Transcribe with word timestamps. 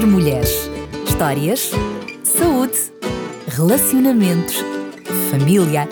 Entre 0.00 0.12
Mulheres. 0.12 0.70
Histórias, 1.06 1.72
saúde, 2.24 2.90
relacionamentos, 3.46 4.56
família, 5.30 5.86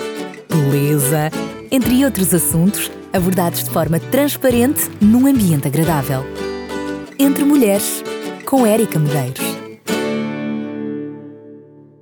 beleza, 0.49 1.31
entre 1.71 2.07
outros 2.07 2.33
assuntos 2.33 2.91
abordados 3.13 3.65
de 3.65 3.69
forma 3.69 4.01
transparente 4.01 4.81
num 4.99 5.27
ambiente 5.27 5.69
agradável. 5.69 6.23
Entre 7.19 7.45
Mulheres, 7.45 8.03
com 8.47 8.65
Érica 8.65 8.99
Medeiros. 8.99 9.45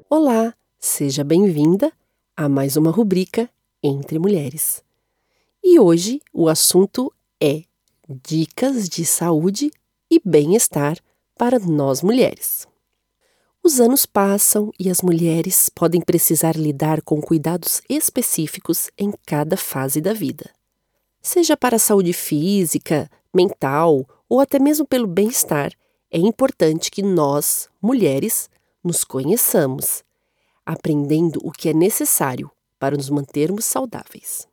Olá, 0.08 0.54
seja 0.78 1.24
bem-vinda 1.24 1.92
a 2.36 2.48
mais 2.48 2.76
uma 2.76 2.92
rubrica 2.92 3.50
Entre 3.82 4.16
Mulheres. 4.20 4.80
E 5.60 5.80
hoje 5.80 6.20
o 6.32 6.48
assunto 6.48 7.12
é 7.42 7.64
Dicas 8.08 8.88
de 8.88 9.04
saúde 9.04 9.72
e 10.08 10.20
bem-estar 10.24 10.98
para 11.36 11.58
nós 11.58 12.02
mulheres. 12.02 12.66
Os 13.62 13.80
anos 13.80 14.06
passam 14.06 14.72
e 14.78 14.88
as 14.88 15.02
mulheres 15.02 15.68
podem 15.68 16.00
precisar 16.00 16.56
lidar 16.56 17.02
com 17.02 17.20
cuidados 17.20 17.82
específicos 17.88 18.90
em 18.96 19.12
cada 19.26 19.56
fase 19.56 20.00
da 20.00 20.12
vida. 20.12 20.50
Seja 21.20 21.56
para 21.56 21.76
a 21.76 21.80
saúde 21.80 22.12
física, 22.12 23.10
mental 23.34 24.06
ou 24.28 24.40
até 24.40 24.58
mesmo 24.58 24.86
pelo 24.86 25.06
bem-estar, 25.06 25.72
é 26.10 26.18
importante 26.18 26.90
que 26.90 27.02
nós, 27.02 27.68
mulheres, 27.82 28.48
nos 28.82 29.02
conheçamos, 29.02 30.04
aprendendo 30.64 31.40
o 31.42 31.50
que 31.50 31.68
é 31.68 31.74
necessário 31.74 32.50
para 32.78 32.96
nos 32.96 33.10
mantermos 33.10 33.64
saudáveis. 33.64 34.46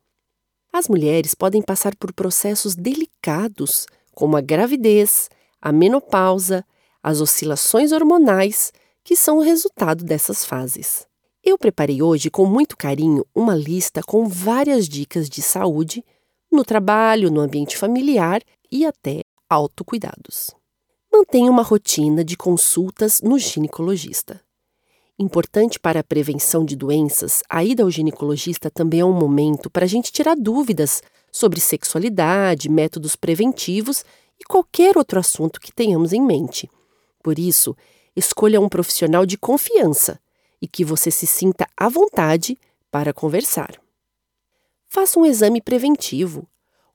As 0.72 0.88
mulheres 0.88 1.36
podem 1.36 1.62
passar 1.62 1.96
por 1.96 2.12
processos 2.12 2.76
delicados, 2.76 3.86
como 4.14 4.36
a 4.36 4.42
gravidez, 4.42 5.30
a 5.62 5.72
menopausa, 5.72 6.66
as 7.04 7.20
oscilações 7.20 7.92
hormonais, 7.92 8.72
que 9.04 9.16
são 9.16 9.38
o 9.38 9.42
resultado 9.42 10.06
dessas 10.06 10.46
fases. 10.46 11.06
Eu 11.44 11.58
preparei 11.58 12.02
hoje 12.02 12.30
com 12.30 12.46
muito 12.46 12.78
carinho 12.78 13.26
uma 13.36 13.54
lista 13.54 14.02
com 14.02 14.28
várias 14.30 14.88
dicas 14.88 15.30
de 15.30 15.42
saúde 15.42 16.04
no 16.50 16.64
trabalho, 16.64 17.30
no 17.30 17.42
ambiente 17.42 17.78
familiar 17.78 18.42
e 18.72 18.86
até 18.86 19.22
autocuidados. 19.50 20.52
Mantenha 21.12 21.52
uma 21.52 21.62
rotina 21.62 22.24
de 22.24 22.38
consultas 22.38 23.22
no 23.22 23.38
ginecologista. 23.38 24.40
Importante 25.20 25.80
para 25.80 26.00
a 26.00 26.04
prevenção 26.04 26.66
de 26.66 26.76
doenças, 26.76 27.44
a 27.50 27.64
ida 27.64 27.84
ao 27.84 27.92
ginecologista 27.92 28.72
também 28.72 29.02
é 29.02 29.06
um 29.06 29.14
momento 29.14 29.70
para 29.70 29.86
a 29.86 29.88
gente 29.88 30.12
tirar 30.12 30.36
dúvidas 30.36 31.04
sobre 31.32 31.60
sexualidade, 31.60 32.70
métodos 32.70 33.16
preventivos 33.16 34.04
e 34.40 34.44
qualquer 34.44 34.98
outro 34.98 35.20
assunto 35.20 35.60
que 35.60 35.74
tenhamos 35.74 36.14
em 36.14 36.22
mente. 36.22 36.70
Por 37.24 37.40
isso, 37.40 37.76
escolha 38.16 38.62
um 38.62 38.70
profissional 38.70 39.26
de 39.26 39.38
confiança 39.38 40.20
e 40.62 40.68
que 40.68 40.84
você 40.84 41.10
se 41.10 41.26
sinta 41.26 41.66
à 41.76 41.90
vontade 41.90 42.58
para 42.92 43.14
conversar. 43.14 43.72
Faça 44.88 45.20
um 45.20 45.26
exame 45.26 45.62
preventivo. 45.62 46.48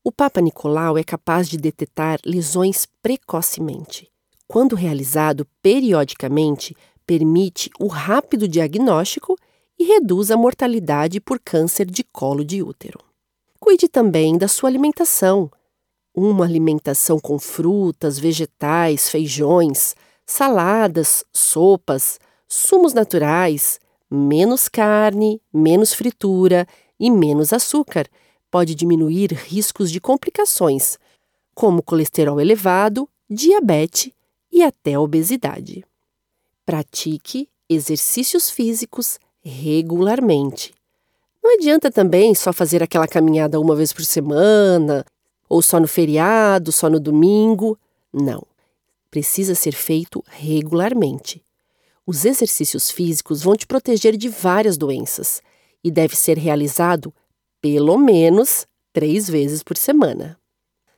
O 0.04 0.12
Papa 0.12 0.40
Nicolau 0.40 0.96
é 0.96 1.02
capaz 1.02 1.48
de 1.48 1.56
detectar 1.56 2.20
lesões 2.24 2.86
precocemente. 3.02 4.08
Quando 4.46 4.76
realizado 4.76 5.46
periodicamente, 5.60 6.76
permite 7.04 7.70
o 7.80 7.86
rápido 7.86 8.46
diagnóstico 8.46 9.36
e 9.78 9.84
reduz 9.84 10.30
a 10.30 10.36
mortalidade 10.36 11.20
por 11.20 11.40
câncer 11.40 11.86
de 11.86 12.04
colo 12.04 12.44
de 12.44 12.62
útero. 12.62 13.00
Cuide 13.58 13.88
também 13.88 14.38
da 14.38 14.46
sua 14.46 14.68
alimentação. 14.68 15.50
Uma 16.14 16.44
alimentação 16.44 17.18
com 17.18 17.38
frutas, 17.38 18.18
vegetais, 18.18 19.08
feijões, 19.08 19.94
saladas, 20.28 21.24
sopas, 21.32 22.20
sumos 22.46 22.92
naturais, 22.92 23.80
menos 24.10 24.68
carne, 24.68 25.40
menos 25.52 25.94
fritura 25.94 26.68
e 27.00 27.10
menos 27.10 27.52
açúcar 27.52 28.06
pode 28.50 28.74
diminuir 28.74 29.32
riscos 29.32 29.90
de 29.90 30.00
complicações, 30.00 30.98
como 31.54 31.82
colesterol 31.82 32.40
elevado, 32.40 33.08
diabetes 33.28 34.12
e 34.52 34.62
até 34.62 34.98
obesidade. 34.98 35.84
Pratique 36.64 37.48
exercícios 37.68 38.50
físicos 38.50 39.18
regularmente. 39.42 40.74
Não 41.42 41.54
adianta 41.54 41.90
também 41.90 42.34
só 42.34 42.52
fazer 42.52 42.82
aquela 42.82 43.08
caminhada 43.08 43.60
uma 43.60 43.74
vez 43.74 43.92
por 43.92 44.04
semana, 44.04 45.04
ou 45.48 45.62
só 45.62 45.80
no 45.80 45.88
feriado, 45.88 46.70
só 46.70 46.90
no 46.90 47.00
domingo. 47.00 47.78
Não. 48.12 48.42
Precisa 49.10 49.54
ser 49.54 49.72
feito 49.72 50.22
regularmente. 50.26 51.44
Os 52.06 52.24
exercícios 52.24 52.90
físicos 52.90 53.42
vão 53.42 53.56
te 53.56 53.66
proteger 53.66 54.16
de 54.16 54.28
várias 54.28 54.76
doenças 54.76 55.42
e 55.82 55.90
deve 55.90 56.16
ser 56.16 56.38
realizado 56.38 57.14
pelo 57.60 57.98
menos 57.98 58.66
três 58.92 59.28
vezes 59.28 59.62
por 59.62 59.76
semana. 59.76 60.38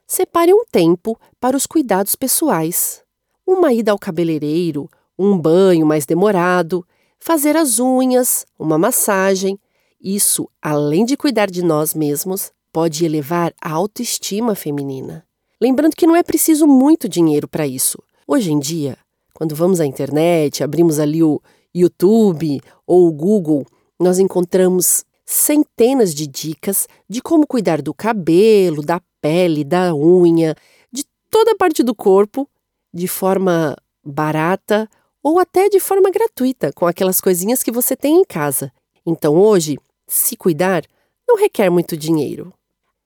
Separe 0.06 0.52
um 0.52 0.64
tempo 0.70 1.18
para 1.38 1.56
os 1.56 1.66
cuidados 1.66 2.14
pessoais. 2.14 3.02
Uma 3.46 3.72
ida 3.72 3.92
ao 3.92 3.98
cabeleireiro 3.98 4.88
um 5.22 5.36
banho 5.36 5.84
mais 5.84 6.06
demorado, 6.06 6.82
fazer 7.18 7.54
as 7.54 7.78
unhas, 7.78 8.46
uma 8.58 8.78
massagem. 8.78 9.60
Isso, 10.02 10.48
além 10.62 11.04
de 11.04 11.14
cuidar 11.14 11.50
de 11.50 11.62
nós 11.62 11.92
mesmos, 11.92 12.50
pode 12.72 13.04
elevar 13.04 13.52
a 13.60 13.70
autoestima 13.70 14.54
feminina. 14.54 15.26
Lembrando 15.60 15.94
que 15.94 16.06
não 16.06 16.16
é 16.16 16.22
preciso 16.22 16.66
muito 16.66 17.06
dinheiro 17.06 17.46
para 17.46 17.66
isso. 17.66 17.98
Hoje 18.26 18.50
em 18.50 18.58
dia, 18.58 18.96
quando 19.34 19.54
vamos 19.54 19.78
à 19.78 19.84
internet, 19.84 20.64
abrimos 20.64 20.98
ali 20.98 21.22
o 21.22 21.40
YouTube 21.74 22.60
ou 22.86 23.06
o 23.06 23.12
Google, 23.12 23.66
nós 23.98 24.18
encontramos 24.18 25.04
centenas 25.26 26.14
de 26.14 26.26
dicas 26.26 26.88
de 27.08 27.20
como 27.20 27.46
cuidar 27.46 27.82
do 27.82 27.92
cabelo, 27.92 28.82
da 28.82 29.02
pele, 29.20 29.62
da 29.62 29.94
unha, 29.94 30.54
de 30.90 31.04
toda 31.28 31.52
a 31.52 31.56
parte 31.56 31.82
do 31.82 31.94
corpo 31.94 32.48
de 32.92 33.06
forma 33.06 33.76
barata 34.02 34.88
ou 35.22 35.38
até 35.38 35.68
de 35.68 35.78
forma 35.78 36.10
gratuita, 36.10 36.72
com 36.72 36.86
aquelas 36.86 37.20
coisinhas 37.20 37.62
que 37.62 37.70
você 37.70 37.94
tem 37.94 38.16
em 38.16 38.24
casa. 38.24 38.72
Então 39.04 39.36
hoje, 39.36 39.78
se 40.08 40.36
cuidar 40.36 40.84
não 41.28 41.36
requer 41.36 41.68
muito 41.68 41.98
dinheiro. 41.98 42.50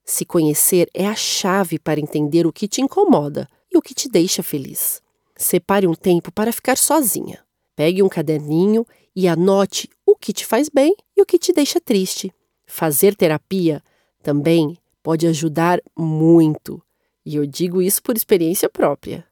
Se 0.05 0.23
conhecer 0.23 0.87
é 0.93 1.07
a 1.07 1.15
chave 1.15 1.79
para 1.79 1.99
entender 1.99 2.45
o 2.45 2.53
que 2.53 2.67
te 2.67 2.79
incomoda 2.79 3.49
e 3.73 3.77
o 3.77 3.81
que 3.81 3.93
te 3.93 4.07
deixa 4.07 4.43
feliz. 4.43 5.01
Separe 5.35 5.87
um 5.87 5.95
tempo 5.95 6.31
para 6.31 6.53
ficar 6.53 6.77
sozinha. 6.77 7.43
Pegue 7.75 8.03
um 8.03 8.07
caderninho 8.07 8.85
e 9.15 9.27
anote 9.27 9.89
o 10.05 10.15
que 10.15 10.31
te 10.31 10.45
faz 10.45 10.69
bem 10.69 10.95
e 11.17 11.21
o 11.21 11.25
que 11.25 11.39
te 11.39 11.51
deixa 11.51 11.81
triste. 11.81 12.31
Fazer 12.67 13.15
terapia 13.15 13.81
também 14.21 14.77
pode 15.01 15.25
ajudar 15.27 15.81
muito. 15.97 16.81
E 17.25 17.35
eu 17.35 17.45
digo 17.45 17.81
isso 17.81 18.01
por 18.03 18.15
experiência 18.15 18.69
própria. 18.69 19.25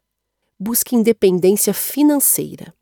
Busque 0.60 0.96
independência 0.96 1.74
financeira. 1.74 2.74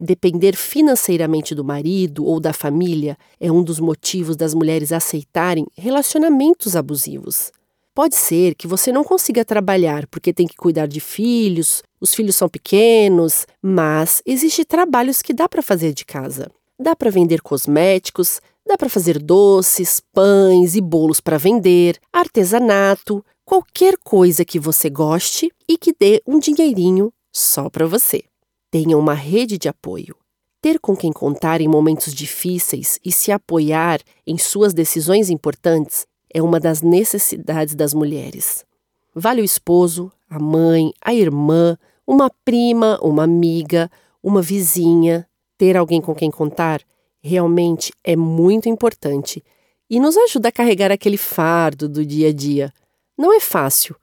Depender 0.00 0.54
financeiramente 0.54 1.56
do 1.56 1.64
marido 1.64 2.24
ou 2.24 2.38
da 2.38 2.52
família 2.52 3.18
é 3.40 3.50
um 3.50 3.64
dos 3.64 3.80
motivos 3.80 4.36
das 4.36 4.54
mulheres 4.54 4.92
aceitarem 4.92 5.66
relacionamentos 5.76 6.76
abusivos. 6.76 7.50
Pode 7.92 8.14
ser 8.14 8.54
que 8.54 8.68
você 8.68 8.92
não 8.92 9.02
consiga 9.02 9.44
trabalhar 9.44 10.06
porque 10.06 10.32
tem 10.32 10.46
que 10.46 10.54
cuidar 10.54 10.86
de 10.86 11.00
filhos, 11.00 11.82
os 12.00 12.14
filhos 12.14 12.36
são 12.36 12.48
pequenos, 12.48 13.44
mas 13.60 14.22
existem 14.24 14.64
trabalhos 14.64 15.20
que 15.20 15.34
dá 15.34 15.48
para 15.48 15.62
fazer 15.62 15.92
de 15.92 16.04
casa. 16.04 16.48
Dá 16.78 16.94
para 16.94 17.10
vender 17.10 17.42
cosméticos, 17.42 18.40
dá 18.64 18.78
para 18.78 18.88
fazer 18.88 19.18
doces, 19.20 20.00
pães 20.12 20.76
e 20.76 20.80
bolos 20.80 21.20
para 21.20 21.38
vender, 21.38 21.98
artesanato, 22.12 23.24
qualquer 23.44 23.96
coisa 24.04 24.44
que 24.44 24.60
você 24.60 24.88
goste 24.88 25.50
e 25.68 25.76
que 25.76 25.92
dê 25.92 26.22
um 26.24 26.38
dinheirinho 26.38 27.12
só 27.32 27.68
para 27.68 27.84
você. 27.84 28.27
Tenha 28.70 28.98
uma 28.98 29.14
rede 29.14 29.56
de 29.56 29.68
apoio. 29.68 30.14
Ter 30.60 30.78
com 30.78 30.96
quem 30.96 31.12
contar 31.12 31.60
em 31.60 31.68
momentos 31.68 32.12
difíceis 32.12 32.98
e 33.04 33.10
se 33.10 33.32
apoiar 33.32 34.00
em 34.26 34.36
suas 34.36 34.74
decisões 34.74 35.30
importantes 35.30 36.06
é 36.32 36.42
uma 36.42 36.60
das 36.60 36.82
necessidades 36.82 37.74
das 37.74 37.94
mulheres. 37.94 38.66
Vale 39.14 39.40
o 39.40 39.44
esposo, 39.44 40.12
a 40.28 40.38
mãe, 40.38 40.92
a 41.00 41.14
irmã, 41.14 41.78
uma 42.06 42.30
prima, 42.44 42.98
uma 43.02 43.24
amiga, 43.24 43.90
uma 44.22 44.42
vizinha. 44.42 45.26
Ter 45.56 45.76
alguém 45.76 46.00
com 46.00 46.14
quem 46.14 46.30
contar 46.30 46.82
realmente 47.22 47.92
é 48.04 48.14
muito 48.14 48.68
importante 48.68 49.42
e 49.88 49.98
nos 49.98 50.16
ajuda 50.16 50.50
a 50.50 50.52
carregar 50.52 50.92
aquele 50.92 51.16
fardo 51.16 51.88
do 51.88 52.04
dia 52.04 52.28
a 52.28 52.32
dia. 52.32 52.72
Não 53.16 53.32
é 53.32 53.40
fácil, 53.40 53.96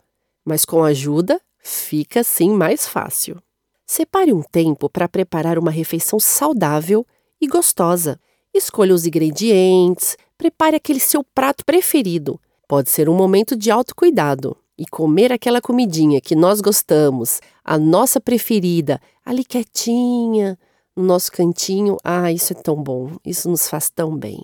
mas 0.44 0.66
com 0.66 0.84
ajuda 0.84 1.40
fica 1.60 2.24
sim 2.24 2.50
mais 2.50 2.88
fácil. 2.88 3.42
Separe 3.86 4.34
um 4.34 4.42
tempo 4.42 4.90
para 4.90 5.08
preparar 5.08 5.60
uma 5.60 5.70
refeição 5.70 6.20
saudável 6.20 7.06
e 7.40 7.48
gostosa. 7.48 8.20
Escolha 8.54 8.96
os 8.96 9.06
ingredientes, 9.06 10.18
prepare 10.38 10.76
aquele 10.76 11.00
seu 11.00 11.24
prato 11.24 11.64
preferido. 11.64 12.40
Pode 12.68 12.90
ser 12.90 13.08
um 13.08 13.16
momento 13.16 13.56
de 13.56 13.70
autocuidado. 13.70 14.58
e 14.78 14.86
comer 14.86 15.32
aquela 15.32 15.62
comidinha 15.62 16.20
que 16.20 16.36
nós 16.36 16.60
gostamos, 16.60 17.40
a 17.64 17.78
nossa 17.78 18.20
preferida, 18.20 19.00
ali 19.26 19.46
quietinha, 19.46 20.60
no 20.94 21.02
nosso 21.02 21.32
cantinho, 21.32 21.96
ah, 22.04 22.30
isso 22.30 22.52
é 22.52 22.56
tão 22.58 22.76
bom, 22.76 23.16
isso 23.26 23.50
nos 23.50 23.70
faz 23.70 23.90
tão 23.90 24.18
bem. 24.18 24.38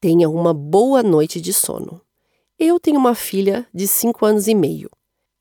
Tenha 0.00 0.28
uma 0.28 0.52
boa 0.52 1.00
noite 1.00 1.40
de 1.40 1.52
sono. 1.52 2.00
Eu 2.58 2.80
tenho 2.80 2.98
uma 2.98 3.14
filha 3.14 3.64
de 3.72 3.86
5 3.86 4.26
anos 4.26 4.48
e 4.48 4.54
meio. 4.54 4.90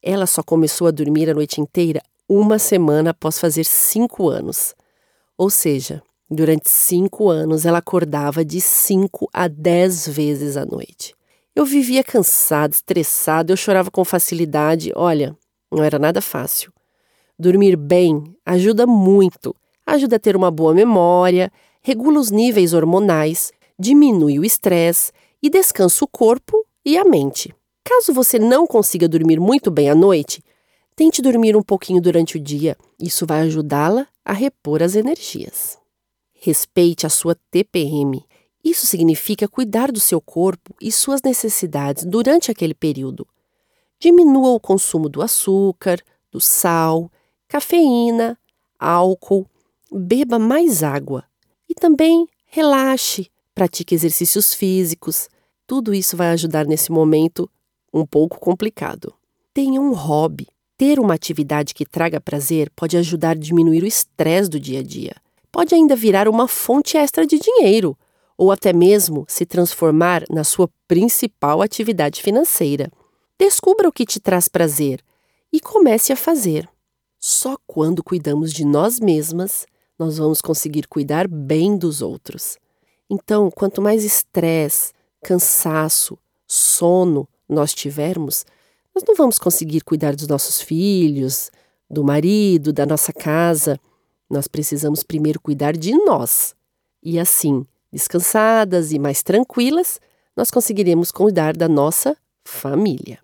Ela 0.03 0.27
só 0.27 0.43
começou 0.43 0.85
a 0.85 0.91
dormir 0.91 1.31
a 1.31 1.33
noite 1.33 1.59
inteira 1.59 2.00
uma 2.27 2.59
semana 2.59 3.12
após 3.12 3.39
fazer 3.39 3.63
5 3.63 4.29
anos. 4.29 4.75
Ou 5.38 5.50
seja, 5.50 6.01
durante 6.29 6.69
5 6.69 7.29
anos 7.29 7.65
ela 7.65 7.77
acordava 7.77 8.44
de 8.44 8.59
5 8.59 9.29
a 9.33 9.47
10 9.47 10.07
vezes 10.09 10.57
à 10.57 10.65
noite. 10.65 11.15
Eu 11.56 11.65
vivia 11.65 12.03
cansado, 12.03 12.74
estressado, 12.74 13.51
eu 13.51 13.57
chorava 13.57 13.89
com 13.89 14.06
facilidade. 14.06 14.91
Olha, 14.95 15.35
não 15.71 15.83
era 15.83 15.97
nada 15.97 16.21
fácil. 16.21 16.71
Dormir 17.39 17.75
bem 17.75 18.24
ajuda 18.45 18.85
muito. 18.85 19.56
Ajuda 19.85 20.18
a 20.18 20.19
ter 20.19 20.35
uma 20.35 20.51
boa 20.51 20.74
memória, 20.74 21.51
regula 21.81 22.19
os 22.19 22.29
níveis 22.29 22.74
hormonais, 22.74 23.51
diminui 23.79 24.38
o 24.38 24.44
estresse 24.44 25.12
e 25.41 25.50
descansa 25.50 26.03
o 26.03 26.07
corpo 26.07 26.65
e 26.85 26.97
a 26.97 27.06
mente. 27.06 27.56
Caso 27.83 28.13
você 28.13 28.38
não 28.38 28.68
consiga 28.68 29.07
dormir 29.07 29.39
muito 29.39 29.71
bem 29.71 29.89
à 29.89 29.95
noite, 29.95 30.44
tente 30.97 31.21
dormir 31.21 31.55
um 31.55 31.63
pouquinho 31.63 32.01
durante 32.01 32.35
o 32.35 32.39
dia. 32.41 32.75
Isso 32.99 33.25
vai 33.25 33.39
ajudá-la 33.44 34.05
a 34.25 34.33
repor 34.33 34.83
as 34.83 34.95
energias. 34.95 35.77
Respeite 36.33 37.05
a 37.05 37.09
sua 37.09 37.38
TPM 37.49 38.21
isso 38.69 38.85
significa 38.85 39.47
cuidar 39.47 39.94
do 39.94 39.99
seu 39.99 40.19
corpo 40.19 40.75
e 40.81 40.91
suas 40.91 41.21
necessidades 41.21 42.03
durante 42.03 42.51
aquele 42.51 42.73
período. 42.73 43.25
Diminua 43.97 44.49
o 44.49 44.59
consumo 44.59 45.07
do 45.07 45.21
açúcar, 45.21 46.01
do 46.29 46.41
sal, 46.41 47.09
cafeína, 47.47 48.38
álcool, 48.77 49.47
beba 49.89 50.38
mais 50.38 50.83
água 50.83 51.23
e 51.69 51.73
também 51.73 52.27
relaxe, 52.45 53.31
pratique 53.55 53.95
exercícios 53.95 54.53
físicos. 54.53 55.29
Tudo 55.65 55.93
isso 55.93 56.17
vai 56.17 56.31
ajudar 56.31 56.65
nesse 56.65 56.91
momento 56.91 57.50
um 57.93 58.05
pouco 58.05 58.38
complicado. 58.38 59.13
Tenha 59.53 59.79
um 59.79 59.93
hobby. 59.93 60.45
Ter 60.77 61.00
uma 61.00 61.15
atividade 61.15 61.74
que 61.74 61.83
traga 61.83 62.21
prazer 62.21 62.71
pode 62.75 62.95
ajudar 62.95 63.31
a 63.31 63.39
diminuir 63.39 63.81
o 63.81 63.88
estresse 63.88 64.47
do 64.47 64.59
dia 64.59 64.79
a 64.79 64.83
dia. 64.83 65.15
Pode 65.51 65.74
ainda 65.74 65.95
virar 65.95 66.27
uma 66.27 66.47
fonte 66.47 66.95
extra 66.97 67.25
de 67.25 67.39
dinheiro 67.39 67.97
ou 68.38 68.51
até 68.51 68.71
mesmo 68.71 69.25
se 69.27 69.44
transformar 69.44 70.24
na 70.29 70.44
sua 70.44 70.69
principal 70.88 71.63
atividade 71.63 72.21
financeira. 72.21 72.91
Descubra 73.39 73.89
o 73.89 73.91
que 73.91 74.06
te 74.06 74.19
traz 74.19 74.47
prazer 74.47 75.03
e 75.51 75.59
comece 75.59 76.13
a 76.13 76.15
fazer. 76.15 76.69
Só 77.19 77.57
quando 77.65 78.03
cuidamos 78.03 78.53
de 78.53 78.63
nós 78.63 79.00
mesmas, 79.00 79.65
nós 79.97 80.19
vamos 80.19 80.41
conseguir 80.41 80.88
cuidar 80.88 81.27
bem 81.27 81.75
dos 81.75 82.03
outros. 82.03 82.59
Então, 83.09 83.50
quanto 83.50 83.81
mais 83.81 84.03
estresse, 84.03 84.94
cansaço, 85.24 86.19
sono 86.45 87.27
nós 87.50 87.74
tivermos, 87.74 88.45
nós 88.97 89.03
não 89.07 89.13
vamos 89.13 89.38
conseguir 89.38 89.81
cuidar 89.81 90.15
dos 90.15 90.27
nossos 90.27 90.59
filhos, 90.59 91.51
do 91.88 92.03
marido, 92.03 92.73
da 92.73 92.83
nossa 92.83 93.13
casa. 93.13 93.79
Nós 94.27 94.47
precisamos 94.47 95.03
primeiro 95.03 95.39
cuidar 95.39 95.77
de 95.77 95.94
nós. 96.03 96.55
E 97.03 97.19
assim, 97.19 97.63
descansadas 97.94 98.91
e 98.91 98.97
mais 98.97 99.21
tranquilas, 99.21 100.01
nós 100.35 100.49
conseguiremos 100.49 101.11
cuidar 101.11 101.55
da 101.55 101.67
nossa 101.67 102.17
família. 102.44 103.19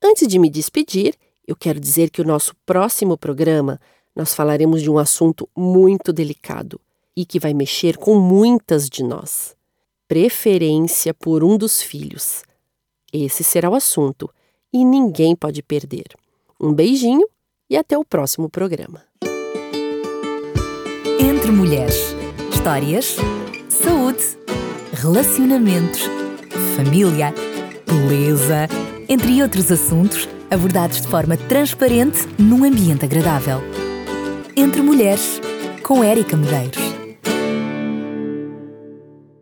Antes 0.00 0.28
de 0.28 0.38
me 0.38 0.48
despedir, 0.48 1.16
eu 1.44 1.56
quero 1.56 1.80
dizer 1.80 2.10
que 2.10 2.20
o 2.22 2.24
nosso 2.24 2.54
próximo 2.64 3.18
programa 3.18 3.80
nós 4.14 4.32
falaremos 4.32 4.80
de 4.80 4.88
um 4.88 4.96
assunto 4.96 5.48
muito 5.56 6.12
delicado 6.12 6.80
e 7.16 7.26
que 7.26 7.40
vai 7.40 7.52
mexer 7.52 7.96
com 7.96 8.14
muitas 8.14 8.88
de 8.88 9.02
nós. 9.02 9.56
Preferência 10.06 11.12
por 11.12 11.42
um 11.42 11.58
dos 11.58 11.82
filhos. 11.82 12.44
Esse 13.12 13.42
será 13.42 13.68
o 13.68 13.74
assunto 13.74 14.30
e 14.72 14.84
ninguém 14.84 15.34
pode 15.34 15.62
perder. 15.62 16.06
Um 16.60 16.72
beijinho 16.72 17.26
e 17.68 17.76
até 17.76 17.96
o 17.98 18.04
próximo 18.04 18.48
programa. 18.48 19.02
Entre 21.20 21.50
Mulheres. 21.50 22.14
Histórias 22.52 23.16
saúde, 23.86 24.38
relacionamentos, 24.92 26.02
família, 26.74 27.32
beleza, 27.86 28.68
entre 29.08 29.40
outros 29.42 29.70
assuntos 29.70 30.28
abordados 30.50 31.00
de 31.00 31.08
forma 31.08 31.36
transparente 31.36 32.26
num 32.38 32.64
ambiente 32.64 33.04
agradável. 33.04 33.60
Entre 34.56 34.82
Mulheres, 34.82 35.40
com 35.82 36.02
Érica 36.02 36.36
Medeiros. 36.36 36.95